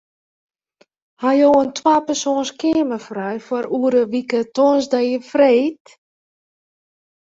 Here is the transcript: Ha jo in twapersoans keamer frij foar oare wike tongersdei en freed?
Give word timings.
Ha 1.25 1.33
jo 1.39 1.49
in 1.65 1.69
twapersoans 1.79 2.51
keamer 2.59 3.01
frij 3.07 3.37
foar 3.47 3.65
oare 3.79 4.01
wike 4.13 4.39
tongersdei 4.55 5.07
en 5.17 5.23
freed? 5.31 5.83